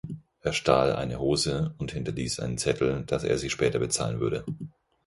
Er 0.41 0.51
stahl 0.51 0.93
eine 0.95 1.19
Hose 1.19 1.75
und 1.77 1.91
hinterließ 1.91 2.39
einen 2.39 2.57
Zettel, 2.57 3.03
dass 3.05 3.23
er 3.23 3.37
sie 3.37 3.51
später 3.51 3.77
bezahlen 3.77 4.19
würde. 4.19 4.43